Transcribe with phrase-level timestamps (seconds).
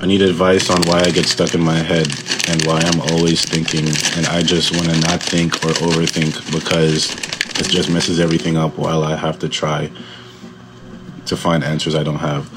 [0.00, 2.06] I need advice on why I get stuck in my head
[2.48, 7.10] and why I'm always thinking and I just want to not think or overthink because
[7.58, 9.90] it just messes everything up while I have to try
[11.26, 12.50] to find answers I don't have.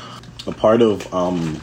[0.47, 1.61] A part of um,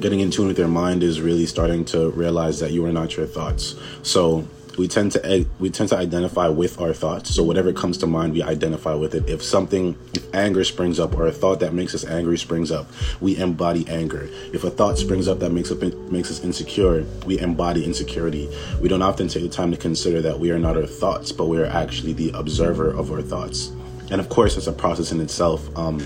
[0.00, 3.16] getting in tune with your mind is really starting to realize that you are not
[3.16, 3.76] your thoughts.
[4.02, 4.46] So
[4.78, 7.34] we tend to we tend to identify with our thoughts.
[7.34, 9.28] So whatever comes to mind, we identify with it.
[9.28, 12.86] If something, if anger springs up, or a thought that makes us angry springs up,
[13.20, 14.28] we embody anger.
[14.52, 18.48] If a thought springs up that makes up makes us insecure, we embody insecurity.
[18.80, 21.46] We don't often take the time to consider that we are not our thoughts, but
[21.46, 23.72] we are actually the observer of our thoughts.
[24.10, 25.66] And of course, it's a process in itself.
[25.76, 25.98] Um,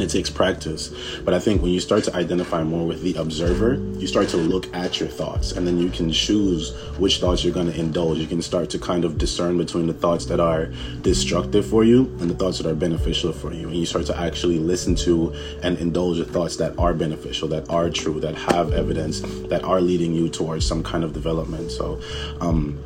[0.00, 0.94] it takes practice.
[1.24, 4.36] But I think when you start to identify more with the observer, you start to
[4.36, 8.18] look at your thoughts and then you can choose which thoughts you're going to indulge.
[8.18, 10.66] You can start to kind of discern between the thoughts that are
[11.02, 13.68] destructive for you and the thoughts that are beneficial for you.
[13.68, 17.68] And you start to actually listen to and indulge the thoughts that are beneficial, that
[17.68, 21.70] are true, that have evidence, that are leading you towards some kind of development.
[21.70, 22.00] So,
[22.40, 22.78] um,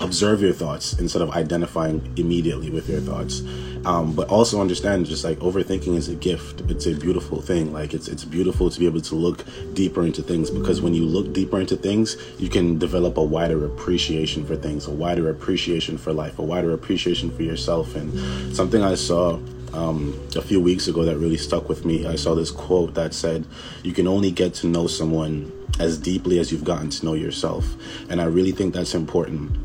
[0.00, 3.42] observe your thoughts instead of identifying immediately with your thoughts.
[3.84, 6.62] Um, but also understand just like overthinking is a gift.
[6.70, 7.72] It's a beautiful thing.
[7.72, 11.04] Like it's it's beautiful to be able to look deeper into things because when you
[11.04, 15.98] look deeper into things you can develop a wider appreciation for things a wider appreciation
[15.98, 17.94] for life a wider appreciation for yourself.
[17.94, 19.38] And something i saw
[19.74, 23.12] um, a few weeks ago that really stuck with me i saw this quote that
[23.12, 23.44] said
[23.82, 27.74] you can only get to know someone as deeply as you've gotten to know yourself.
[28.08, 29.63] And i really think that's important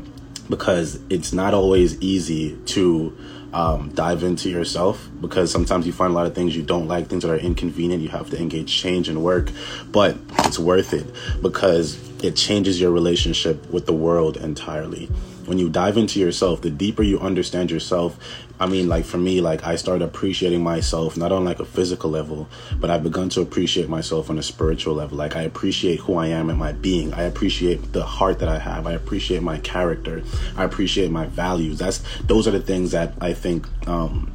[0.50, 3.16] because it's not always easy to
[3.52, 7.06] um, dive into yourself because sometimes you find a lot of things you don't like,
[7.08, 8.02] things that are inconvenient.
[8.02, 9.50] You have to engage change and work,
[9.90, 11.06] but it's worth it
[11.40, 15.08] because it changes your relationship with the world entirely
[15.46, 18.18] when you dive into yourself, the deeper you understand yourself,
[18.60, 22.10] I mean, like for me, like I started appreciating myself not on like a physical
[22.10, 22.46] level,
[22.76, 25.16] but I've begun to appreciate myself on a spiritual level.
[25.16, 27.14] Like I appreciate who I am and my being.
[27.14, 28.86] I appreciate the heart that I have.
[28.86, 30.22] I appreciate my character.
[30.56, 31.78] I appreciate my values.
[31.78, 34.30] That's those are the things that I think um,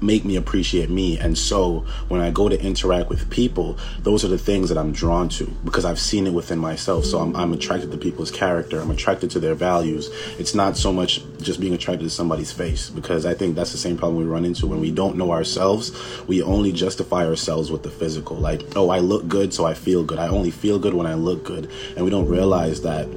[0.00, 1.18] make me appreciate me.
[1.18, 4.92] And so when I go to interact with people, those are the things that I'm
[4.92, 7.04] drawn to because I've seen it within myself.
[7.04, 8.80] So I'm, I'm attracted to people's character.
[8.80, 10.10] I'm attracted to their values.
[10.38, 13.78] It's not so much just being attracted to somebody's face because I think that's the
[13.78, 15.92] same problem we run into when we don't know ourselves.
[16.26, 18.36] We only justify ourselves with the physical.
[18.36, 20.18] Like, oh, I look good, so I feel good.
[20.18, 21.70] I only feel good when I look good.
[21.96, 23.08] And we don't realize that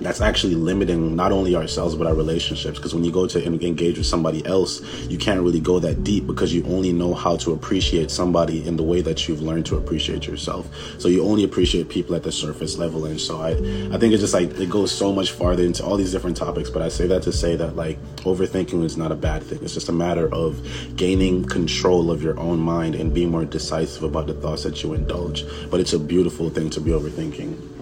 [0.00, 2.78] that's actually limiting not only ourselves but our relationships.
[2.78, 6.26] Because when you go to engage with somebody else you can't really go that deep
[6.26, 9.76] because you only know how to appreciate somebody in the way that you've learned to
[9.76, 10.68] appreciate yourself.
[10.98, 13.06] So you only appreciate people at the surface level.
[13.06, 15.96] And so i i think it's just like it goes so much farther into all
[15.96, 16.70] these different topics.
[16.70, 19.60] But i say that to say that like overthinking is not a bad thing.
[19.62, 20.60] It's just a matter of
[20.96, 24.94] gaining control of your own mind and being more decisive about the thoughts that you
[24.94, 25.44] indulge.
[25.70, 27.75] But it's a beautiful thing to be overthinking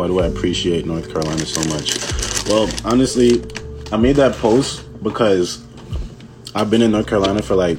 [0.00, 2.48] why do I appreciate North Carolina so much?
[2.48, 3.44] Well, honestly,
[3.92, 5.62] I made that post because
[6.54, 7.78] I've been in North Carolina for like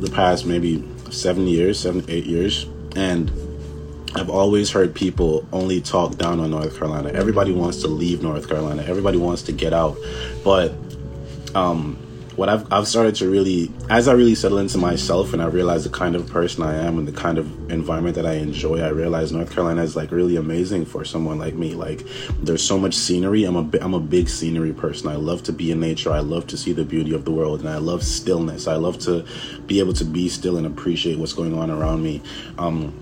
[0.00, 3.30] the past maybe seven years, seven, eight years, and
[4.16, 7.10] I've always heard people only talk down on North Carolina.
[7.10, 8.82] Everybody wants to leave North Carolina.
[8.82, 9.96] Everybody wants to get out.
[10.42, 10.74] But
[11.54, 11.96] um,
[12.42, 15.84] what I've, I've started to really, as I really settle into myself and I realize
[15.84, 18.88] the kind of person I am and the kind of environment that I enjoy, I
[18.88, 21.74] realize North Carolina is like really amazing for someone like me.
[21.74, 22.04] Like,
[22.40, 23.44] there's so much scenery.
[23.44, 25.06] I'm a, I'm a big scenery person.
[25.06, 26.10] I love to be in nature.
[26.10, 28.66] I love to see the beauty of the world and I love stillness.
[28.66, 29.24] I love to
[29.68, 32.22] be able to be still and appreciate what's going on around me.
[32.58, 32.92] Um,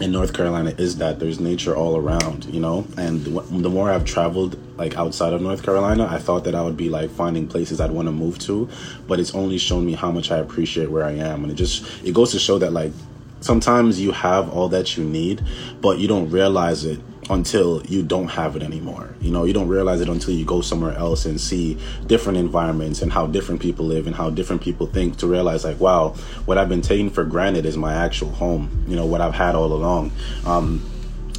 [0.00, 2.86] in North Carolina is that there's nature all around, you know.
[2.96, 6.76] And the more I've traveled like outside of North Carolina, I thought that I would
[6.76, 8.68] be like finding places I'd want to move to,
[9.06, 12.04] but it's only shown me how much I appreciate where I am, and it just
[12.04, 12.92] it goes to show that like
[13.40, 15.42] sometimes you have all that you need,
[15.80, 19.14] but you don't realize it until you don't have it anymore.
[19.20, 23.02] You know, you don't realize it until you go somewhere else and see different environments
[23.02, 26.10] and how different people live and how different people think to realize like, wow,
[26.44, 28.84] what I've been taking for granted is my actual home.
[28.86, 30.12] You know, what I've had all along.
[30.44, 30.88] Um,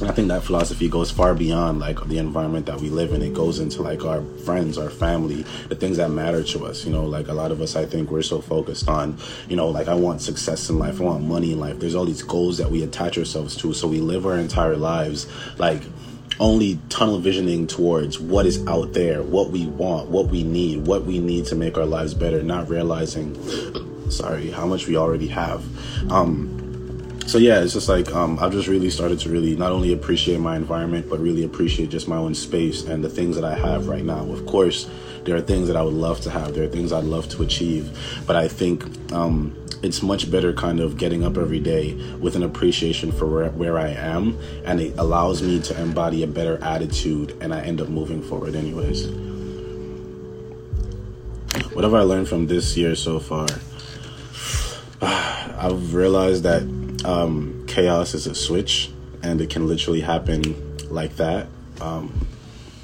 [0.00, 3.20] I think that philosophy goes far beyond like the environment that we live in.
[3.20, 6.84] It goes into like our friends, our family, the things that matter to us.
[6.84, 9.18] You know, like a lot of us, I think we're so focused on,
[9.48, 11.80] you know, like I want success in life, I want money in life.
[11.80, 13.74] There's all these goals that we attach ourselves to.
[13.74, 15.26] So we live our entire lives
[15.58, 15.82] like
[16.38, 21.04] only tunnel visioning towards what is out there, what we want, what we need, what
[21.04, 23.34] we need to make our lives better, not realizing,
[24.10, 25.64] sorry, how much we already have.
[26.12, 26.57] Um,
[27.28, 30.40] so yeah, it's just like um, I've just really started to really not only appreciate
[30.40, 33.86] my environment, but really appreciate just my own space and the things that I have
[33.86, 34.24] right now.
[34.32, 34.88] Of course,
[35.24, 36.54] there are things that I would love to have.
[36.54, 40.80] There are things I'd love to achieve, but I think um, it's much better kind
[40.80, 44.96] of getting up every day with an appreciation for where, where I am and it
[44.96, 49.06] allows me to embody a better attitude and I end up moving forward anyways.
[51.74, 53.46] What have I learned from this year so far?
[55.02, 58.90] I've realized that um, chaos is a switch
[59.22, 61.48] and it can literally happen like that.
[61.80, 62.26] Um,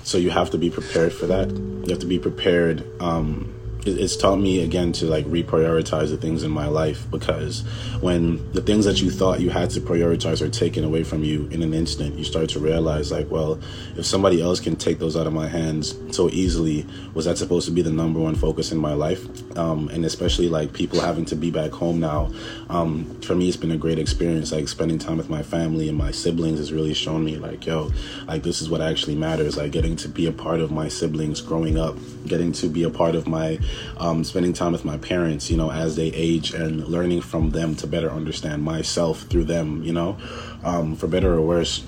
[0.03, 1.51] so you have to be prepared for that.
[1.51, 3.54] You have to be prepared um,
[3.87, 7.61] it's taught me again to like reprioritize the things in my life because
[8.01, 11.47] when the things that you thought you had to prioritize are taken away from you
[11.49, 13.59] in an instant you start to realize like well
[13.97, 17.67] if somebody else can take those out of my hands so easily was that supposed
[17.67, 19.25] to be the number one focus in my life?
[19.57, 22.33] Um, and especially like people having to be back home now
[22.69, 24.53] um, for me it's been a great experience.
[24.53, 27.91] Like spending time with my family and my siblings has really shown me like yo
[28.27, 29.57] like this is what actually matters.
[29.57, 31.97] Like getting to be a part of my siblings growing up
[32.27, 33.59] getting to be a part of my
[33.97, 37.75] um, spending time with my parents, you know, as they age and learning from them
[37.77, 40.17] to better understand myself through them, you know,
[40.63, 41.85] um, for better or worse.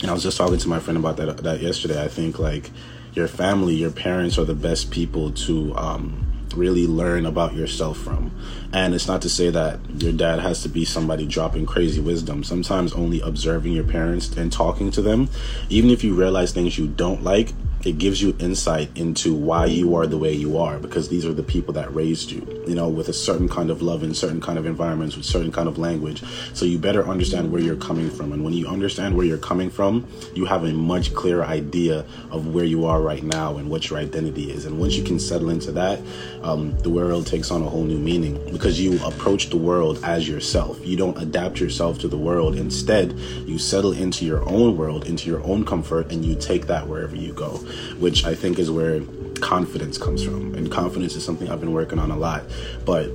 [0.00, 2.02] And I was just talking to my friend about that that yesterday.
[2.02, 2.70] I think like
[3.14, 8.30] your family, your parents are the best people to um, really learn about yourself from.
[8.72, 12.44] And it's not to say that your dad has to be somebody dropping crazy wisdom.
[12.44, 15.28] Sometimes only observing your parents and talking to them,
[15.68, 17.52] even if you realize things you don't like,
[17.84, 21.32] it gives you insight into why you are the way you are because these are
[21.32, 24.40] the people that raised you you know with a certain kind of love in certain
[24.40, 26.22] kind of environments with certain kind of language.
[26.54, 28.32] So you better understand where you're coming from.
[28.32, 32.54] And when you understand where you're coming from you have a much clearer idea of
[32.54, 34.64] where you are right now and what your identity is.
[34.64, 36.00] And once you can settle into that
[36.42, 40.28] um, the world takes on a whole new meaning because you approach the world as
[40.28, 40.84] yourself.
[40.86, 42.56] You don't adapt yourself to the world.
[42.56, 43.12] Instead
[43.46, 47.16] you settle into your own world into your own comfort and you take that wherever
[47.16, 47.60] you go
[47.98, 49.00] which I think is where
[49.40, 50.54] confidence comes from.
[50.54, 52.44] And confidence is something I've been working on a lot.
[52.84, 53.10] But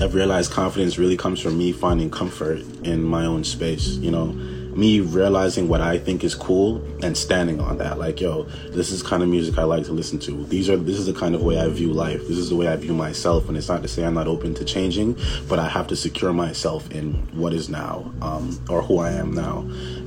[0.00, 4.26] I've realized confidence really comes from me finding comfort in my own space, you know,
[4.74, 7.98] me realizing what I think is cool and standing on that.
[7.98, 10.44] Like, yo, this is kind of music I like to listen to.
[10.46, 12.26] These are this is the kind of way I view life.
[12.26, 13.48] This is the way I view myself.
[13.48, 15.16] And it's not to say I'm not open to changing,
[15.48, 19.32] but I have to secure myself in what is now, um, or who I am
[19.32, 19.60] now.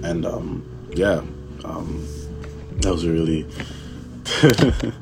[0.03, 1.21] And um, yeah,
[1.63, 2.05] um,
[2.81, 3.45] that was a really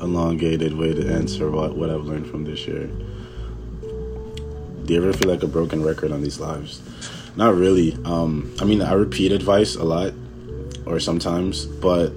[0.00, 2.86] elongated way to answer what, what I've learned from this year.
[4.84, 6.82] Do you ever feel like a broken record on these lives?
[7.36, 7.96] Not really.
[8.04, 10.12] Um, I mean, I repeat advice a lot,
[10.86, 12.12] or sometimes, but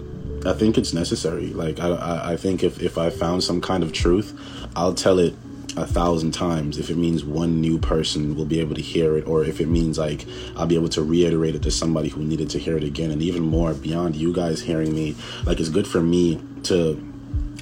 [0.46, 1.48] I think it's necessary.
[1.48, 4.38] Like, I, I think if, if I found some kind of truth,
[4.76, 5.36] I'll tell it
[5.78, 9.28] a thousand times if it means one new person will be able to hear it
[9.28, 10.26] or if it means like
[10.56, 13.22] I'll be able to reiterate it to somebody who needed to hear it again and
[13.22, 15.16] even more beyond you guys hearing me.
[15.46, 17.02] Like it's good for me to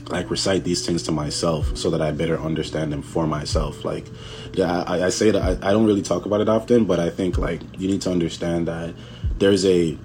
[0.09, 3.83] like recite these things to myself so that I better understand them for myself.
[3.83, 4.07] Like
[4.53, 7.09] yeah I, I say that I, I don't really talk about it often but I
[7.09, 8.93] think like you need to understand that
[9.39, 9.97] there's a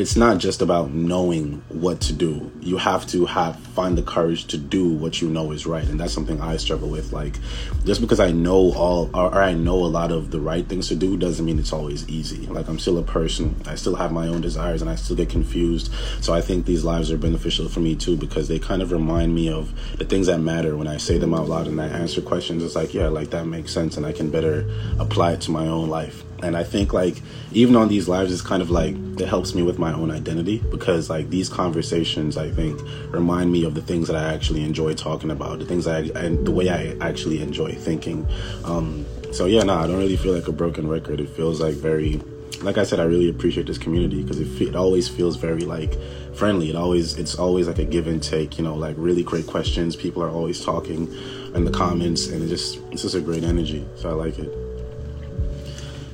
[0.00, 2.50] it's not just about knowing what to do.
[2.60, 6.00] You have to have find the courage to do what you know is right, and
[6.00, 7.12] that's something I struggle with.
[7.12, 7.38] Like,
[7.84, 10.88] just because I know all or, or I know a lot of the right things
[10.88, 12.46] to do doesn't mean it's always easy.
[12.46, 13.54] Like, I'm still a person.
[13.66, 15.92] I still have my own desires, and I still get confused.
[16.22, 19.34] So I think these lives are beneficial for me too because they kind of remind
[19.34, 22.22] me of the things that matter when I say them out loud and I answer
[22.22, 22.64] questions.
[22.64, 24.66] It's like, yeah, like that makes sense, and I can better
[24.98, 27.20] apply it to my own life and i think like
[27.52, 30.58] even on these lives it's kind of like it helps me with my own identity
[30.70, 32.80] because like these conversations i think
[33.10, 36.46] remind me of the things that i actually enjoy talking about the things i and
[36.46, 38.26] the way i actually enjoy thinking.
[38.64, 41.20] Um so yeah no nah, i don't really feel like a broken record.
[41.20, 42.20] It feels like very
[42.62, 45.96] like i said i really appreciate this community because it, it always feels very like
[46.34, 46.70] friendly.
[46.70, 49.96] It always it's always like a give and take you know like really great questions.
[49.96, 51.12] People are always talking
[51.54, 53.86] in the comments and it just it's just a great energy.
[53.96, 54.69] So i like it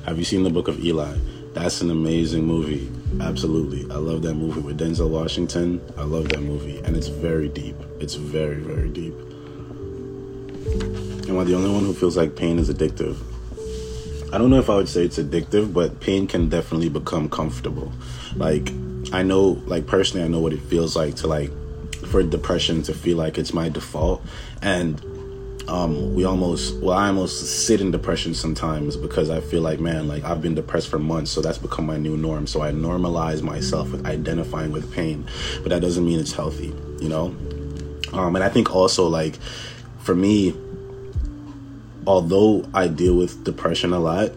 [0.07, 1.17] have you seen the Book of Eli?
[1.53, 2.89] That's an amazing movie.
[3.19, 3.83] Absolutely.
[3.91, 5.81] I love that movie with Denzel Washington.
[5.97, 6.77] I love that movie.
[6.79, 7.75] And it's very deep.
[7.99, 9.13] It's very, very deep.
[11.27, 13.17] Am I the only one who feels like pain is addictive?
[14.33, 17.91] I don't know if I would say it's addictive, but pain can definitely become comfortable.
[18.37, 18.69] Like,
[19.11, 21.51] I know, like, personally, I know what it feels like to, like,
[22.07, 24.23] for depression to feel like it's my default.
[24.61, 25.01] And
[25.67, 30.07] um, we almost well i almost sit in depression sometimes because i feel like man
[30.07, 32.47] like i've been depressed for months so that's become my new norm.
[32.47, 35.27] So i normalize myself with identifying with pain
[35.61, 37.35] but that doesn't mean it's healthy you know?
[38.13, 39.35] Um, and i think also like
[39.99, 40.55] for me
[42.05, 44.31] although i deal with depression a lot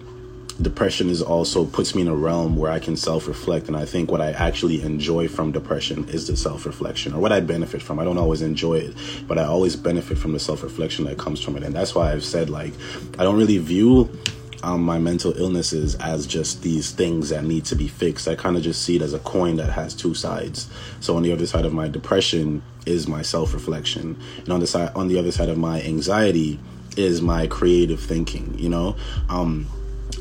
[0.62, 3.68] depression is also puts me in a realm where I can self reflect.
[3.68, 7.32] And I think what I actually enjoy from depression is the self reflection, or what
[7.32, 7.98] I benefit from.
[7.98, 11.40] I don't always enjoy it, but I always benefit from the self reflection that comes
[11.40, 11.62] from it.
[11.62, 12.72] And that's why I've said, like,
[13.18, 14.10] I don't really view
[14.62, 18.28] um, my mental illnesses as just these things that need to be fixed.
[18.28, 20.68] I kind of just see it as a coin that has two sides.
[21.00, 24.66] So on the other side of my depression is my self reflection, and on the
[24.66, 26.58] side on the other side of my anxiety
[26.96, 28.54] is my creative thinking.
[28.58, 28.96] You know.
[29.28, 29.66] Um,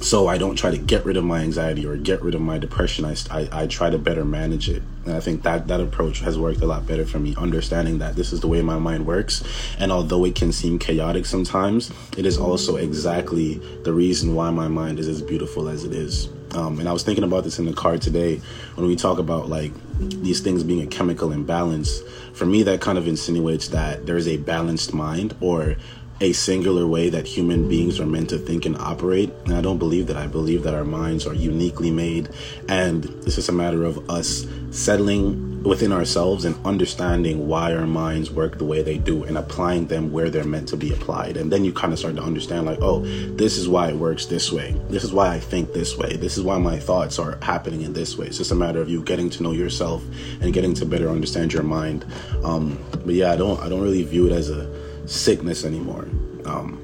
[0.02, 2.58] so I don't try to get rid of my anxiety or get rid of my
[2.58, 3.06] depression.
[3.06, 4.82] I, I, I, try to better manage it.
[5.06, 8.16] And I think that that approach has worked a lot better for me, understanding that
[8.16, 9.44] this is the way my mind works.
[9.78, 14.68] And although it can seem chaotic sometimes, it is also exactly the reason why my
[14.68, 16.30] mind is as beautiful as it is.
[16.54, 18.42] Um, and I was thinking about this in the car today
[18.76, 22.02] when we talk about like these things being a chemical imbalance.
[22.34, 25.76] For me, that kind of insinuates that there is a balanced mind or
[26.22, 29.32] a singular way that human beings are meant to think and operate.
[29.46, 30.18] And I don't believe that.
[30.18, 32.30] I believe that our minds are uniquely made.
[32.68, 38.32] And it's just a matter of us settling within ourselves and understanding why our minds
[38.32, 41.38] work the way they do and applying them where they're meant to be applied.
[41.38, 43.02] And then you kind of start to understand, like, oh,
[43.36, 44.76] this is why it works this way.
[44.90, 46.16] This is why I think this way.
[46.16, 48.28] This is why my thoughts are happening in this way.
[48.28, 50.04] It's just a matter of you getting to know yourself
[50.42, 52.06] and getting to better understand your mind.
[52.44, 56.08] Um, but yeah, I don't, I don't really view it as a, sickness anymore.
[56.46, 56.78] Um,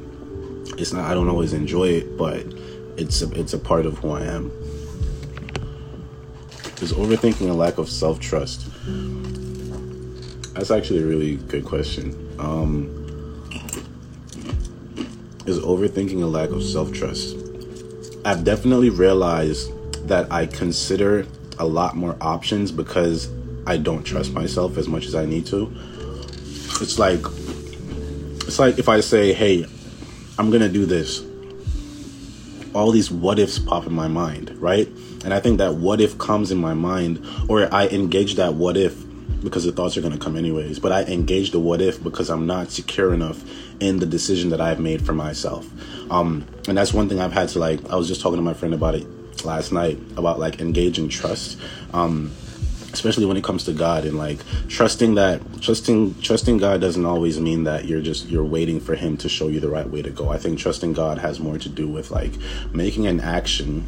[0.78, 1.10] it's not.
[1.10, 2.46] I don't always enjoy it, but
[2.98, 4.52] it's a, it's a part of who I am.
[6.82, 8.68] Is overthinking a lack of self trust?
[10.54, 12.14] That's actually a really good question.
[12.40, 12.92] Um,
[15.46, 17.38] is overthinking a lack of self trust?
[18.26, 19.72] I've definitely realized
[20.08, 21.28] that I consider
[21.60, 23.30] a lot more options because
[23.68, 25.72] I don't trust myself as much as I need to.
[26.82, 27.24] It's like
[28.48, 29.66] it's like if I say, hey,
[30.38, 31.24] I'm going to do this,
[32.74, 34.88] all these what ifs pop in my mind, right?
[35.24, 38.78] And I think that what if comes in my mind, or I engage that what
[38.78, 39.04] if
[39.44, 42.30] because the thoughts are going to come anyways, but I engage the what if because
[42.30, 43.44] I'm not secure enough
[43.80, 45.68] in the decision that I've made for myself.
[46.12, 48.54] Um, and that's one thing I've had to like, I was just talking to my
[48.54, 49.06] friend about it
[49.46, 51.60] last night about like engaging trust.
[51.94, 52.32] Um,
[52.96, 57.40] especially when it comes to God and like trusting that trusting trusting God doesn't always
[57.40, 60.10] mean that you're just you're waiting for him to show you the right way to
[60.10, 60.30] go.
[60.30, 62.32] I think trusting God has more to do with like
[62.74, 63.86] making an action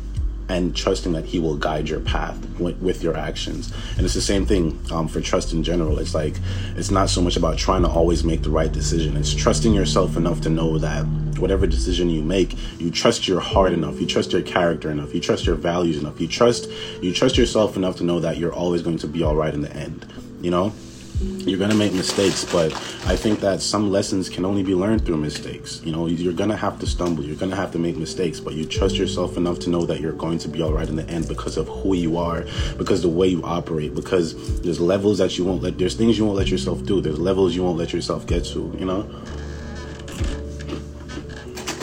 [0.50, 3.74] and trusting that he will guide your path with, your actions.
[3.98, 6.00] And it's the same thing um, for trust in general.
[6.00, 6.36] It's like
[6.76, 9.18] it's not so much about trying to always make the right decision.
[9.18, 11.06] It's trusting yourself enough to know that
[11.38, 15.20] whatever decision you make you trust your heart enough you trust your character enough you
[15.20, 16.20] trust your values enough.
[16.20, 16.68] You trust
[17.00, 19.62] you trust yourself enough to know that you're always going to be all right in
[19.62, 20.12] the end
[20.42, 20.74] you know
[21.20, 22.72] you're going to make mistakes but
[23.08, 25.82] i think that some lessons can only be learned through mistakes.
[25.84, 28.40] You know you're going to have to stumble you're going to have to make mistakes
[28.40, 30.96] but you trust yourself enough to know that you're going to be all right in
[30.96, 32.46] the end because of who you are
[32.78, 36.26] because the way you operate because there's levels that you won't let there's things you
[36.26, 39.10] won't let yourself do there's levels you won't let yourself get to you know?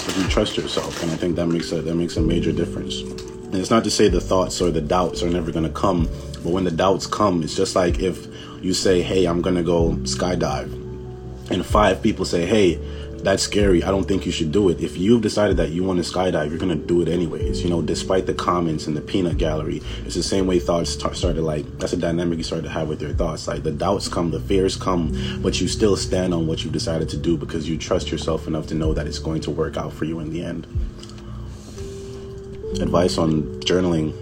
[0.06, 3.00] If you trust yourself and i think that makes a that makes a major difference.
[3.00, 6.08] And it's not to say the thoughts or the doubts are never going to come
[6.44, 8.28] but when the doubts come it's just like if
[8.64, 10.72] you say, hey, I'm to go skydive,
[11.50, 12.80] and five people say, hey,
[13.24, 13.82] that's scary.
[13.82, 14.80] I don't think you should do it.
[14.80, 17.62] If you've decided that you want to skydive, you're to do it anyways.
[17.62, 21.42] You know, despite the comments in the peanut gallery, it's the same way thoughts started
[21.42, 23.48] like, that's a dynamic you start to have with your thoughts.
[23.48, 27.08] Like the doubts come, the fears come, but you still stand on what you've decided
[27.10, 29.92] to do because you trust yourself enough to know that it's going to work out
[29.92, 30.66] for you in the end.
[32.80, 34.12] Advice on journaling.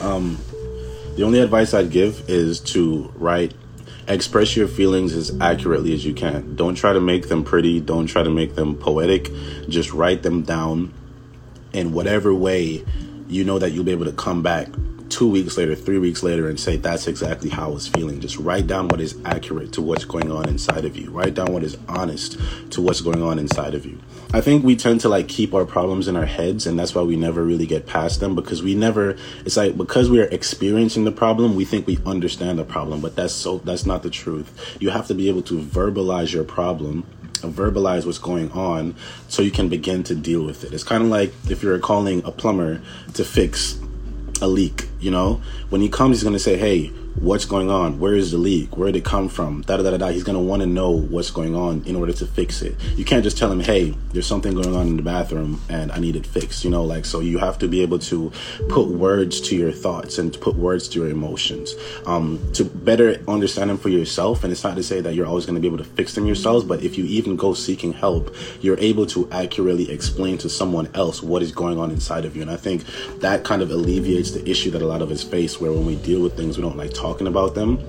[0.00, 0.38] Um,
[1.16, 3.54] the only advice I'd give is to write,
[4.08, 6.56] express your feelings as accurately as you can.
[6.56, 9.30] Don't try to make them pretty, don't try to make them poetic.
[9.68, 10.92] Just write them down
[11.72, 12.84] in whatever way
[13.28, 14.68] you know that you'll be able to come back
[15.12, 18.18] two weeks later, three weeks later, and say, That's exactly how I was feeling.
[18.18, 21.10] Just write down what is accurate to what's going on inside of you.
[21.10, 22.38] Write down what is honest
[22.70, 24.00] to what's going on inside of you.
[24.32, 27.02] I think we tend to like keep our problems in our heads, and that's why
[27.02, 31.04] we never really get past them because we never, it's like because we are experiencing
[31.04, 34.76] the problem, we think we understand the problem, but that's so, that's not the truth.
[34.80, 37.06] You have to be able to verbalize your problem
[37.42, 38.94] verbalize what's going on
[39.26, 40.72] so you can begin to deal with it.
[40.72, 42.80] It's kind of like if you're calling a plumber
[43.14, 43.80] to fix
[44.42, 45.40] a leak, you know?
[45.70, 47.98] When he comes, he's to say, hey, what's going on?
[47.98, 48.76] Where is the leak?
[48.76, 49.62] Where did it come from?
[49.62, 50.08] Da da da da.
[50.08, 52.76] He's gonna want to know what's going on in order to fix it.
[52.96, 55.98] You can't just tell him, "Hey, there's something going on in the bathroom and I
[55.98, 57.20] need it fixed." You know, like so.
[57.20, 58.32] You have to be able to
[58.68, 61.74] put words to your thoughts and to put words to your emotions
[62.06, 64.44] um, to better understand them for yourself.
[64.44, 66.26] And it's not to say that you're always going to be able to fix them
[66.26, 70.88] yourselves, but if you even go seeking help, you're able to accurately explain to someone
[70.94, 72.42] else what is going on inside of you.
[72.42, 72.84] And I think
[73.20, 75.96] that kind of alleviates the issue that a lot of us face, where when we
[75.96, 77.80] deal with things, we don't like talking about them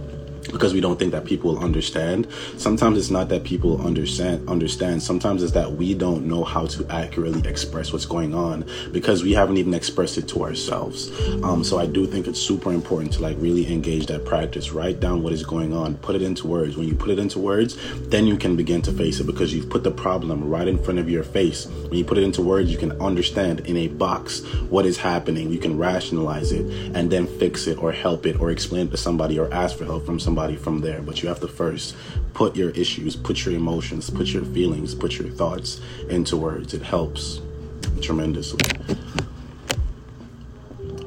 [0.51, 2.27] because we don't think that people understand.
[2.57, 5.01] Sometimes it's not that people understand understand.
[5.01, 9.33] Sometimes it's that we don't know how to accurately express what's going on because we
[9.33, 11.11] haven't even expressed it to ourselves.
[11.43, 14.71] Um, so I do think it's super important to like really engage that practice.
[14.71, 15.95] Write down what is going on.
[15.97, 16.77] Put it into words.
[16.77, 17.77] When you put it into words,
[18.09, 20.99] then you can begin to face it because you've put the problem right in front
[20.99, 21.65] of your face.
[21.65, 25.51] When you put it into words, you can understand in a box what is happening.
[25.51, 28.97] You can rationalize it and then fix it or help it or explain it to
[28.97, 31.95] somebody or ask for help from somebody somebody from there, but you have to first
[32.33, 36.73] put your issues, put your emotions, put your feelings, put your thoughts into words.
[36.73, 37.39] It helps
[38.01, 38.57] tremendously.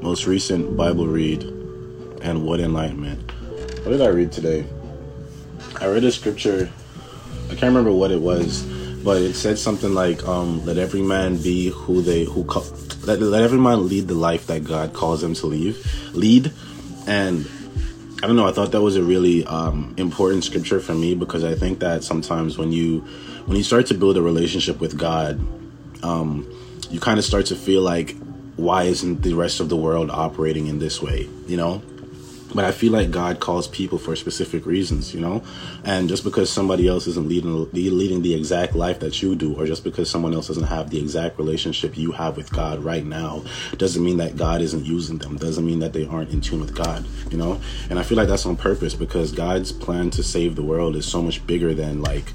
[0.01, 1.43] Most recent Bible read
[2.21, 3.19] and what enlightenment.
[3.83, 4.65] What did I read today?
[5.81, 6.71] I read a scripture.
[7.47, 8.63] I can't remember what it was,
[9.03, 12.45] but it said something like, um, "Let every man be who they who
[13.03, 15.75] let, let every man lead the life that God calls them to leave,
[16.13, 16.53] lead."
[17.05, 17.45] And
[18.23, 18.47] I don't know.
[18.47, 22.03] I thought that was a really um, important scripture for me because I think that
[22.03, 23.01] sometimes when you
[23.45, 25.39] when you start to build a relationship with God,
[26.03, 26.51] um,
[26.89, 28.17] you kind of start to feel like,
[28.55, 31.29] why isn't the rest of the world operating in this way?
[31.45, 31.83] You know,
[32.53, 35.43] but I feel like God calls people for specific reasons, you know.
[35.83, 39.65] And just because somebody else isn't leading leading the exact life that you do, or
[39.65, 43.43] just because someone else doesn't have the exact relationship you have with God right now,
[43.77, 45.37] doesn't mean that God isn't using them.
[45.37, 47.59] Doesn't mean that they aren't in tune with God, you know.
[47.89, 51.05] And I feel like that's on purpose because God's plan to save the world is
[51.05, 52.33] so much bigger than like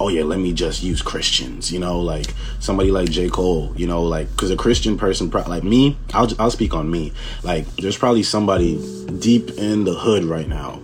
[0.00, 2.26] oh yeah, let me just use Christians, you know, like
[2.58, 3.28] somebody like J.
[3.28, 7.12] Cole, you know, like, cause a Christian person, like me, I'll, I'll speak on me.
[7.42, 8.76] Like, there's probably somebody
[9.18, 10.80] deep in the hood right now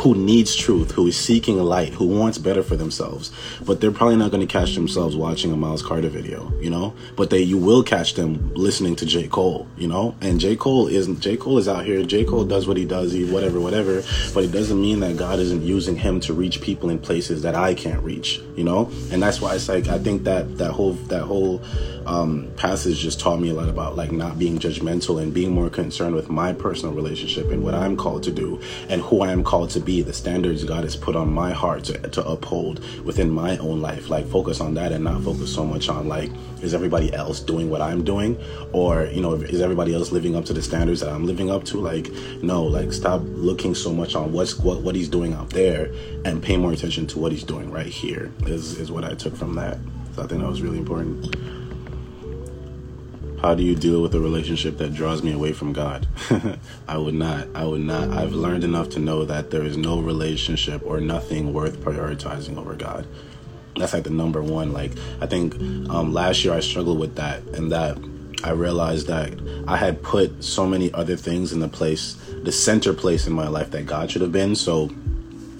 [0.00, 3.30] who needs truth, who is seeking light, who wants better for themselves.
[3.64, 6.94] But they're probably not going to catch themselves watching a Miles Carter video, you know.
[7.16, 10.14] But they, you will catch them listening to J Cole, you know.
[10.20, 12.02] And J Cole isn't J Cole is out here.
[12.04, 14.02] J Cole does what he does, he whatever, whatever.
[14.32, 17.54] But it doesn't mean that God isn't using him to reach people in places that
[17.54, 18.90] I can't reach, you know.
[19.10, 21.62] And that's why it's like I think that that whole that whole
[22.06, 25.70] um, passage just taught me a lot about like not being judgmental and being more
[25.70, 29.42] concerned with my personal relationship and what I'm called to do and who I am
[29.42, 33.30] called to be, the standards God has put on my heart to, to uphold within
[33.30, 34.10] my own life.
[34.10, 36.30] Like focus on that and not focus so much on like,
[36.62, 38.42] is everybody else doing what I'm doing?
[38.72, 41.64] Or, you know, is everybody else living up to the standards that I'm living up
[41.64, 41.78] to?
[41.78, 42.10] Like,
[42.42, 45.92] no, like stop looking so much on what's what, what he's doing out there
[46.24, 49.36] and pay more attention to what he's doing right here is, is what I took
[49.36, 49.78] from that.
[50.14, 51.63] So I think that was really important.
[53.44, 56.08] How do you deal with a relationship that draws me away from God?
[56.88, 57.46] I would not.
[57.54, 58.08] I would not.
[58.08, 62.74] I've learned enough to know that there is no relationship or nothing worth prioritizing over
[62.74, 63.06] God.
[63.76, 64.72] That's like the number one.
[64.72, 65.56] Like, I think
[65.90, 67.98] um, last year I struggled with that, and that
[68.42, 69.34] I realized that
[69.68, 73.48] I had put so many other things in the place, the center place in my
[73.48, 74.54] life that God should have been.
[74.54, 74.88] So,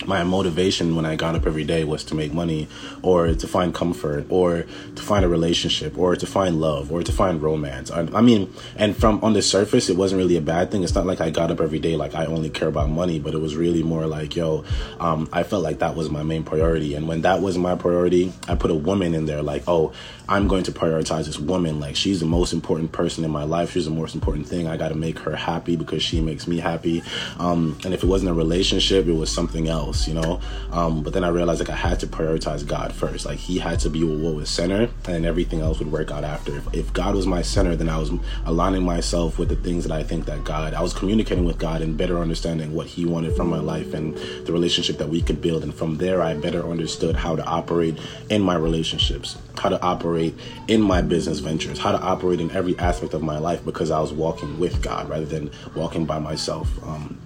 [0.07, 2.69] my motivation when I got up every day was to make money
[3.03, 4.64] or to find comfort or
[4.97, 7.90] to find a relationship or to find love or to find romance.
[7.90, 10.83] I, I, mean, and from on the surface, it wasn't really a bad thing.
[10.83, 13.35] It's not like I got up every day like I only care about money, but
[13.35, 14.64] it was really more like, yo,
[15.01, 16.95] um, I felt like that was my main priority.
[16.95, 19.93] And when that was my priority, I put a woman in there like, oh,
[20.29, 21.81] I'm going to prioritize this woman.
[21.81, 23.73] Like she's the most important person in my life.
[23.73, 24.67] She's the most important thing.
[24.67, 27.03] I got to make her happy because she makes me happy.
[27.38, 30.41] Um, and if it wasn't a relationship, it was something else, you know.
[30.73, 33.27] Um, but then I realized like I had to prioritize God first.
[33.27, 36.57] Like He had to be what was center, and everything else would work out after.
[36.57, 38.11] If, if God was my center, then I was
[38.45, 40.75] aligning myself with the things that I think that God.
[40.75, 44.17] I was communicating with God and better understanding what He wanted from my life and
[44.47, 45.63] the relationship that we could build.
[45.63, 47.99] And from there, I better understood how to operate
[48.31, 50.35] in my relationships, how to operate
[50.69, 54.01] in my business ventures, how to operate in every aspect of my life because I
[54.01, 56.69] was walking with God rather than walking by myself.
[56.87, 57.19] Um,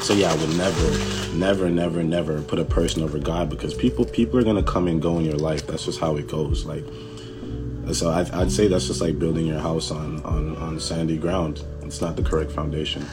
[0.00, 4.04] so yeah, I would never, never, never, never put a person over God because people
[4.04, 5.66] people are gonna come and go in your life.
[5.66, 6.64] That's just how it goes.
[6.64, 6.84] Like,
[7.92, 11.64] so I'd, I'd say that's just like building your house on on on sandy ground.
[11.82, 13.06] It's not the correct foundation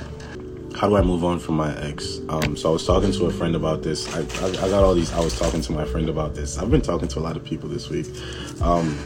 [0.75, 2.19] how do I move on from my ex?
[2.27, 4.13] Um, so I was talking to a friend about this.
[4.13, 5.11] I, I, I, got all these.
[5.13, 6.57] I was talking to my friend about this.
[6.57, 8.07] I've been talking to a lot of people this week.
[8.61, 8.99] Um,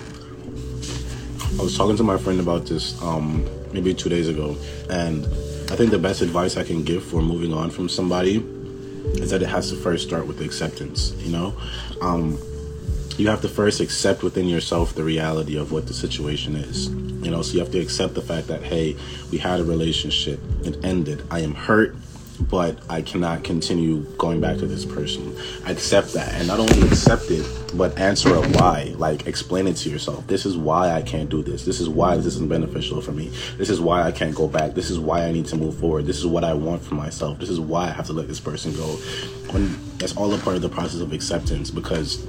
[1.60, 4.58] I was talking to my friend about this um, maybe two days ago,
[4.90, 5.28] and
[5.72, 8.38] I think the best advice I can give for moving on from somebody
[9.16, 11.56] is that it has to first start with acceptance, you know?
[12.02, 12.40] Um,
[13.18, 16.90] you have to first accept within yourself the reality of what the situation is.
[16.90, 18.96] You know, so you have to accept the fact that, hey,
[19.30, 21.96] we had a relationship, it ended, I am hurt,
[22.42, 25.36] but I cannot continue going back to this person.
[25.66, 26.34] I accept that.
[26.34, 28.94] And not only accept it, but answer a why.
[28.98, 30.26] Like, explain it to yourself.
[30.28, 31.66] This is why I can't do this.
[31.66, 33.32] This is why this isn't beneficial for me.
[33.58, 34.74] This is why I can't go back.
[34.74, 36.06] This is why I need to move forward.
[36.06, 37.40] This is what I want for myself.
[37.40, 38.98] This is why I have to let this person go.
[39.98, 42.26] That's all a part of the process of acceptance because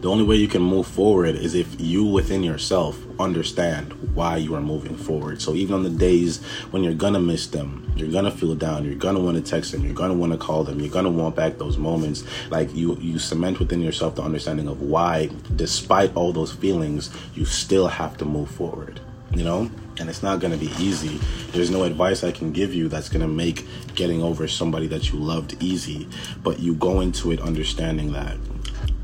[0.00, 4.54] the only way you can move forward is if you within yourself understand why you
[4.54, 5.42] are moving forward.
[5.42, 8.94] So even on the days when you're gonna miss them, you're gonna feel down, you're
[8.94, 11.58] gonna want to text them, you're gonna want to call them, you're gonna want back
[11.58, 12.24] those moments.
[12.48, 17.44] Like you, you cement within yourself the understanding of why, despite all those feelings, you
[17.44, 19.00] still have to move forward.
[19.34, 21.20] You know, and it's not gonna be easy.
[21.52, 25.18] There's no advice I can give you that's gonna make getting over somebody that you
[25.18, 26.08] loved easy,
[26.42, 28.38] but you go into it understanding that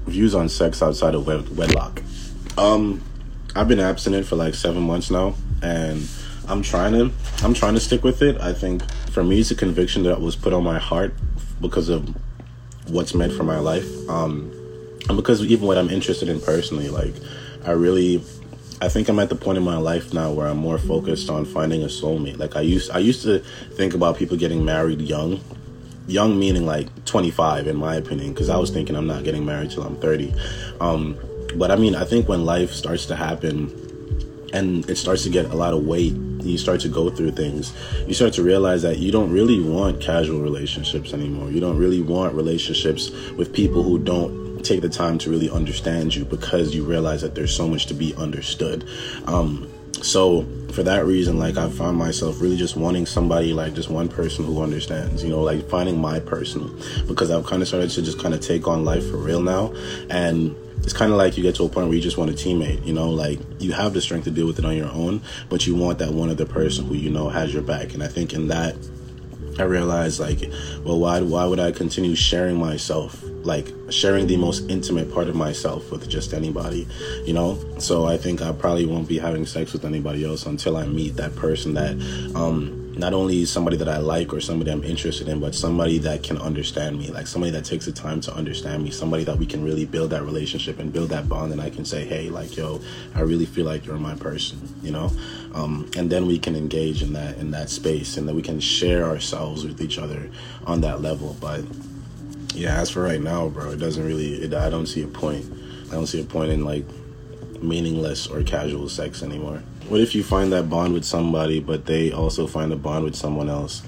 [0.07, 2.03] views on sex outside of wed- wedlock.
[2.57, 3.03] Um,
[3.55, 6.09] I've been abstinent for like seven months now, and
[6.49, 7.11] I'm trying to
[7.45, 8.41] I'm trying to stick with it.
[8.41, 11.15] I think for me, it's a conviction that was put on my heart
[11.61, 12.15] because of
[12.89, 14.53] what's meant for my life, um,
[15.09, 16.89] and because even what I'm interested in personally.
[16.89, 17.15] Like,
[17.65, 18.23] I really.
[18.79, 21.47] I think I'm at the point in my life now where I'm more focused on
[21.47, 22.37] finding a soulmate.
[22.37, 23.39] Like I used I used to
[23.73, 25.41] think about people getting married young
[26.07, 29.71] young meaning like 25 in my opinion because i was thinking i'm not getting married
[29.71, 30.33] till i'm 30
[30.81, 31.19] um,
[31.57, 33.71] but i mean i think when life starts to happen
[34.53, 37.73] and it starts to get a lot of weight you start to go through things
[38.07, 41.51] you start to realize that you don't really want casual relationships anymore.
[41.51, 46.15] You don't really want relationships with people who don't take the time to really understand
[46.15, 48.89] you because you realize that there's so much to be understood.
[49.27, 49.69] Um,
[50.05, 54.09] so for that reason like i found myself really just wanting somebody like just one
[54.09, 56.71] person who understands you know like finding my person.
[57.07, 59.73] Because i've kind of started to just kind of take on life for real now.
[60.11, 62.35] And it's kind of like you get to a point where you just want a
[62.35, 63.11] teammate you know?
[63.11, 65.99] Like you have the strength to deal with it on your own but you want
[65.99, 67.95] that one other person who you know has your back.
[67.95, 68.77] And i think in that
[69.59, 70.41] I realized like,
[70.85, 75.37] well, why why would I continue sharing myself, like sharing the most intimate part of
[75.37, 76.87] myself with just anybody,
[77.25, 77.59] you know?
[77.79, 81.17] So I think I probably won't be having sex with anybody else until I meet
[81.17, 81.93] that person that
[82.35, 86.23] um not only somebody that I like or somebody I'm interested in, but somebody that
[86.23, 89.45] can understand me, like somebody that takes the time to understand me, somebody that we
[89.45, 91.53] can really build that relationship and build that bond.
[91.53, 92.81] And I can say, hey, like, yo,
[93.15, 95.11] I really feel like you're my person, you know?
[95.53, 98.61] Um, and then we can engage in that in that space, and that we can
[98.61, 100.31] share ourselves with each other
[100.67, 101.37] on that level.
[101.41, 101.65] But
[102.57, 104.35] yeah, as for right now, bro, it doesn't really.
[104.35, 105.45] It, I don't see a point.
[105.89, 106.85] I don't see a point in like
[107.63, 109.63] meaningless or casual sex anymore.
[109.89, 113.15] What if you find that bond with somebody, but they also find a bond with
[113.15, 113.83] someone else?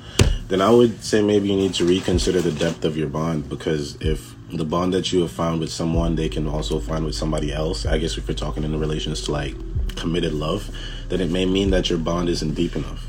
[0.47, 3.97] Then I would say maybe you need to reconsider the depth of your bond because
[4.01, 7.53] if the bond that you have found with someone, they can also find with somebody
[7.53, 7.85] else.
[7.85, 9.55] I guess if you're talking in the relations to like
[9.97, 10.71] committed love,
[11.09, 13.08] then it may mean that your bond isn't deep enough.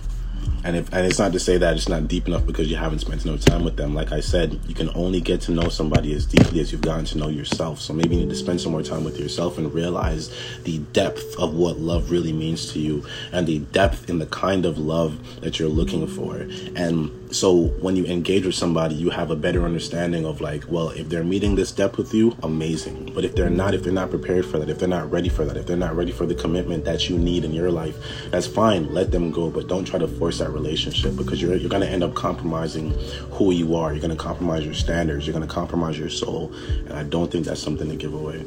[0.63, 2.99] And if and it's not to say that it's not deep enough because you haven't
[2.99, 3.93] spent enough time with them.
[3.93, 7.05] Like I said, you can only get to know somebody as deeply as you've gotten
[7.05, 7.79] to know yourself.
[7.79, 11.35] So maybe you need to spend some more time with yourself and realize the depth
[11.37, 15.41] of what love really means to you and the depth in the kind of love
[15.41, 16.47] that you're looking for.
[16.75, 20.89] And so when you engage with somebody, you have a better understanding of like, well,
[20.89, 23.11] if they're meeting this depth with you, amazing.
[23.13, 25.45] But if they're not, if they're not prepared for that, if they're not ready for
[25.45, 27.95] that, if they're not ready for the commitment that you need in your life,
[28.31, 28.91] that's fine.
[28.93, 32.03] Let them go, but don't try to force that relationship because you're you're gonna end
[32.03, 32.91] up compromising
[33.31, 33.93] who you are.
[33.93, 35.27] You're gonna compromise your standards.
[35.27, 36.51] You're gonna compromise your soul,
[36.85, 38.43] and I don't think that's something to give away.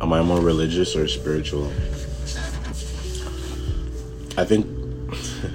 [0.00, 1.70] Am I more religious or spiritual?
[4.38, 4.75] I think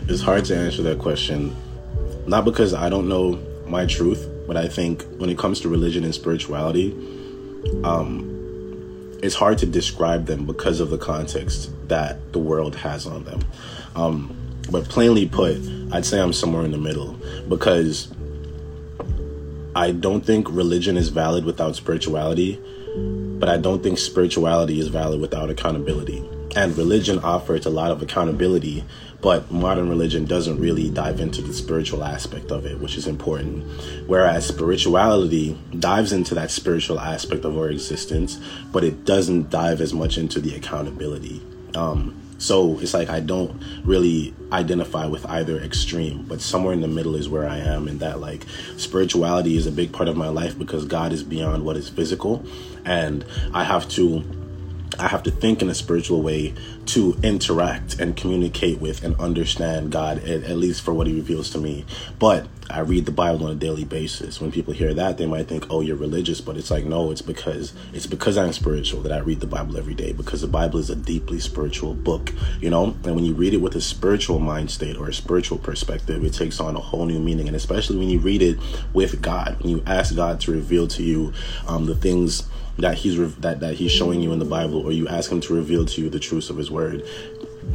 [0.08, 1.56] it's hard to answer that question.
[2.28, 6.04] Not because I don't know my truth, but I think when it comes to religion
[6.04, 6.92] and spirituality,
[7.84, 8.32] um,
[9.24, 13.40] it's hard to describe them because of the context that the world has on them.
[13.96, 14.36] Um,
[14.70, 15.58] but plainly put,
[15.92, 18.14] I'd say I'm somewhere in the middle because
[19.76, 22.60] I don't think religion is valid without spirituality,
[23.40, 26.24] but I don't think spirituality is valid without accountability.
[26.56, 28.84] And religion offers a lot of accountability,
[29.22, 33.66] but modern religion doesn't really dive into the spiritual aspect of it, which is important.
[34.08, 38.40] Whereas spirituality dives into that spiritual aspect of our existence,
[38.72, 41.42] but it doesn't dive as much into the accountability.
[41.74, 46.88] Um, so it's like I don't really identify with either extreme, but somewhere in the
[46.88, 47.88] middle is where I am.
[47.88, 48.46] And that like
[48.78, 52.44] spirituality is a big part of my life because God is beyond what is physical,
[52.84, 54.24] and I have to
[55.02, 56.54] I have to think in a spiritual way
[56.88, 61.50] to interact and communicate with and understand God, at, at, least for what He reveals
[61.52, 61.86] to me.
[62.20, 64.40] But I read the Bible on a daily basis.
[64.40, 67.22] When people hear that, they might think, "Oh, you're religious," but it's like, no, it's
[67.22, 70.14] because it's because I'm spiritual that I read the Bible every day.
[70.14, 72.96] Because the Bible is a deeply spiritual book, you know.
[73.04, 76.34] And when you read it with a spiritual mind state or a spiritual perspective, it
[76.34, 77.48] takes on a whole new meaning.
[77.48, 78.58] And especially when you read it
[78.94, 81.34] with God, when you ask God to reveal to you
[81.68, 85.08] um, the things that he's that that he's showing you in the Bible, or you
[85.08, 87.04] ask him to reveal to you the truths of his word,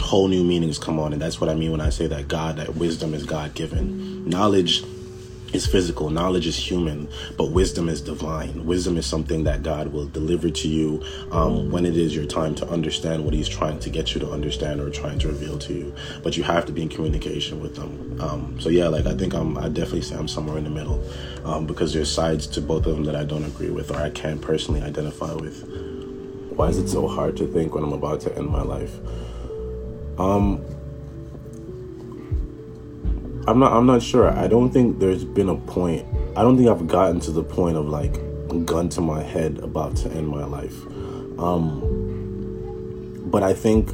[0.01, 2.57] whole new meanings come on, and that's what I mean when I say that God,
[2.57, 4.29] that wisdom is God given.
[4.29, 4.85] Knowledge
[5.53, 8.67] is physical, knowledge is human, but wisdom is divine.
[8.67, 12.55] Wisdom is something that God will deliver to you um, when it is your time
[12.57, 15.73] to understand what He's trying to get you to understand or trying to reveal to
[15.73, 15.95] you.
[16.23, 18.21] But you have to be in communication with them.
[18.21, 21.03] Um, so yeah, like I think I'm, I definitely say I'm somewhere in the middle
[21.45, 24.11] um, because there's sides to both of them that I don't agree with or I
[24.11, 25.65] can't personally identify with.
[26.51, 28.95] Why is it so hard to think when I'm about to end my life?
[30.19, 30.65] Um,
[33.47, 33.73] I'm not.
[33.73, 34.31] I'm not sure.
[34.31, 36.07] I don't think there's been a point.
[36.37, 38.15] I don't think I've gotten to the point of like
[38.67, 40.75] gun to my head about to end my life.
[41.39, 43.91] Um, but I think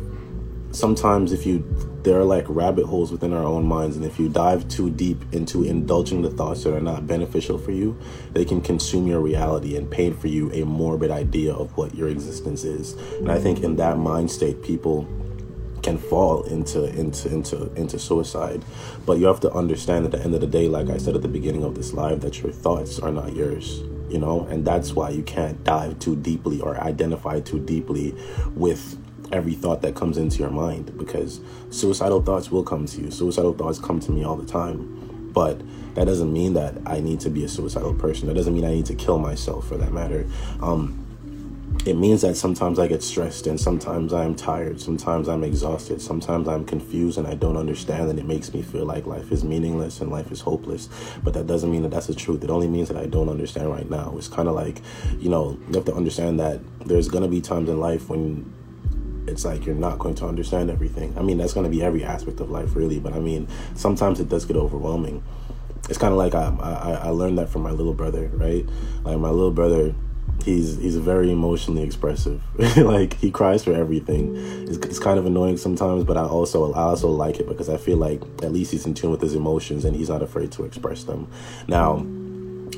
[0.71, 1.65] sometimes if you
[2.03, 5.23] there are like rabbit holes within our own minds and if you dive too deep
[5.33, 7.97] into indulging the thoughts that are not beneficial for you
[8.33, 12.09] they can consume your reality and paint for you a morbid idea of what your
[12.09, 15.07] existence is and i think in that mind state people
[15.83, 18.65] can fall into into into into suicide.
[19.05, 21.23] But you have to understand at the end of the day like i said at
[21.23, 24.47] the beginning of this live that your thoughts are not yours you know?
[24.51, 28.15] And that's why you can't dive too deeply or identify too deeply
[28.55, 28.99] with
[29.33, 31.41] every thought that comes into your mind because
[31.71, 33.11] suicidal thoughts will come to you.
[33.11, 35.31] Suicidal thoughts come to me all the time.
[35.33, 35.63] But
[35.95, 38.29] that doesn't mean that i need to be a suicidal person.
[38.29, 40.27] That doesn't mean i need to kill myself for that matter.
[40.61, 41.07] Um,
[41.85, 46.47] it means that sometimes I get stressed and sometimes I'm tired, sometimes I'm exhausted, sometimes
[46.47, 50.01] I'm confused and I don't understand, and it makes me feel like life is meaningless
[50.01, 50.89] and life is hopeless.
[51.25, 52.45] But that doesn't mean that that's the truth.
[52.45, 54.15] It only means that I don't understand right now.
[54.17, 54.81] It's kind of like,
[55.19, 58.53] you know, you have to understand that there's going to be times in life when
[59.27, 61.17] it's like you're not going to understand everything.
[61.19, 64.21] I mean, that's going to be every aspect of life, really, but I mean, sometimes
[64.21, 65.25] it does get overwhelming.
[65.89, 68.65] It's kind of like I, I, I learned that from my little brother, right?
[69.03, 69.97] Like, my little brother
[70.43, 72.43] he's he's very emotionally expressive.
[72.77, 74.37] like he cries for everything.
[74.69, 77.77] It's, it's, kind of annoying sometimes, but I also I also like it because I
[77.77, 80.65] feel like at least he's in tune with his emotions and he's not afraid to
[80.65, 81.29] express them.
[81.67, 82.07] Now,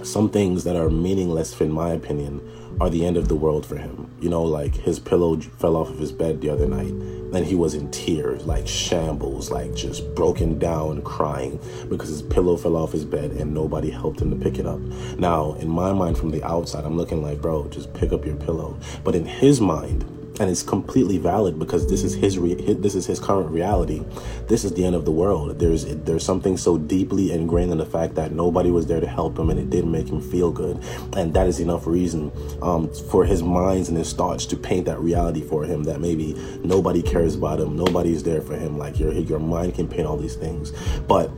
[0.02, 2.40] some things that are meaningless, in my opinion,
[2.80, 4.10] are the end of the world for him.
[4.20, 6.92] You know, like his pillow fell off of his bed the other night.
[7.32, 11.58] Then he was in tears, like shambles, like just broken down, crying
[11.88, 14.80] because his pillow fell off his bed and nobody helped him to pick it up.
[15.18, 18.36] Now, in my mind, from the outside, I'm looking like, bro, just pick up your
[18.36, 18.78] pillow.
[19.02, 20.04] But in his mind,
[20.40, 24.04] and it's completely valid because this is his, re- this is his current reality.
[24.48, 25.58] This is the end of the world.
[25.58, 29.38] There's there's something so deeply ingrained in the fact that nobody was there to help
[29.38, 30.82] him, and it didn't make him feel good,
[31.16, 34.98] and that is enough reason um, for his minds and his thoughts to paint that
[35.00, 35.84] reality for him.
[35.84, 38.78] That maybe nobody cares about him, nobody's there for him.
[38.78, 40.72] Like your your mind can paint all these things,
[41.06, 41.30] but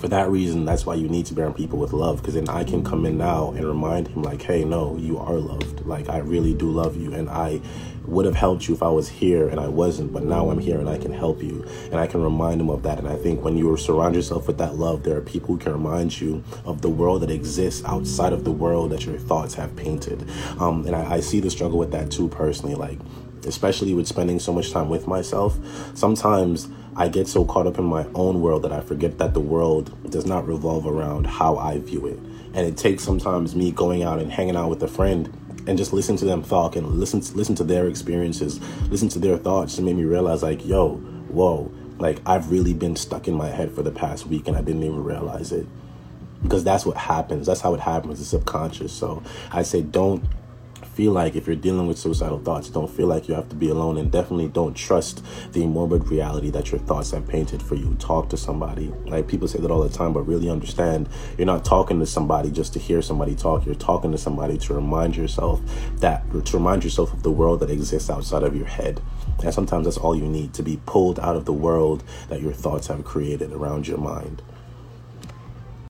[0.00, 2.18] for that reason, that's why you need to bear people with love.
[2.18, 5.34] Because then I can come in now and remind him, like, hey, no, you are
[5.34, 5.86] loved.
[5.86, 7.14] Like, I really do love you.
[7.14, 7.60] And I
[8.06, 10.12] would have helped you if I was here and I wasn't.
[10.12, 11.66] But now I'm here and I can help you.
[11.86, 12.98] And I can remind him of that.
[12.98, 15.72] And I think when you surround yourself with that love, there are people who can
[15.72, 19.76] remind you of the world that exists outside of the world that your thoughts have
[19.76, 20.28] painted.
[20.58, 22.74] Um, and I, I see the struggle with that too, personally.
[22.74, 22.98] Like,
[23.46, 25.58] especially with spending so much time with myself,
[25.94, 29.40] sometimes I get so caught up in my own world that I forget that the
[29.40, 32.18] world does not revolve around how I view it.
[32.54, 35.32] And it takes sometimes me going out and hanging out with a friend
[35.66, 39.18] and just listen to them talk and listen to, listen to their experiences, listen to
[39.18, 40.96] their thoughts to make me realize like, yo,
[41.28, 44.62] whoa, like I've really been stuck in my head for the past week and I
[44.62, 45.66] didn't even realize it.
[46.42, 47.46] Because that's what happens.
[47.46, 48.20] That's how it happens.
[48.20, 48.92] It's subconscious.
[48.92, 50.24] So I say don't
[50.98, 53.68] feel like if you're dealing with suicidal thoughts, don't feel like you have to be
[53.68, 57.94] alone and definitely don't trust the morbid reality that your thoughts have painted for you.
[58.00, 58.88] Talk to somebody.
[59.06, 62.50] Like people say that all the time, but really understand you're not talking to somebody
[62.50, 63.64] just to hear somebody talk.
[63.64, 65.60] You're talking to somebody to remind yourself
[65.98, 69.00] that, to remind yourself of the world that exists outside of your head.
[69.44, 72.52] And sometimes that's all you need to be pulled out of the world that your
[72.52, 74.42] thoughts have created around your mind.